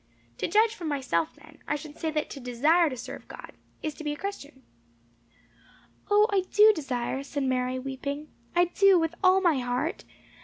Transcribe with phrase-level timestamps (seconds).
[0.39, 3.51] To judge from myself, then, I should say that to desire to serve God,
[3.83, 4.63] is to be a Christian."
[6.09, 8.29] "O, I do desire," said Mary, weeping.
[8.55, 10.03] "I do, with all my heart.